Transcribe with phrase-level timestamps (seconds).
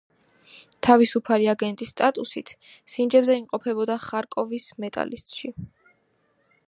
[0.85, 2.49] თავისუფალი აგენტის სტატუსით,
[2.95, 5.55] სინჯებზე იმყოფებოდა ხარკოვის „მეტალისტში“.